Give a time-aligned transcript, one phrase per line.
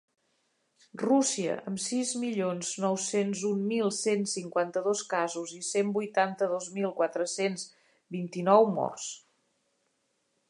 [1.01, 7.67] Rússia, amb sis milions nou-cents un mil cent cinquanta-dos casos i cent vuitanta-dos mil quatre-cents
[8.17, 9.11] vint-i-nou morts.